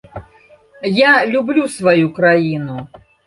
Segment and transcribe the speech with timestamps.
[0.99, 2.79] Я люблю сваю краіну.